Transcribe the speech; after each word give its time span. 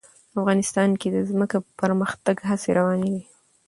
افغانستان 0.39 0.89
کې 0.99 1.07
د 1.11 1.17
ځمکه 1.29 1.57
د 1.61 1.65
پرمختګ 1.81 2.35
هڅې 2.49 2.69
روانې 2.79 3.07
دي. 3.13 3.23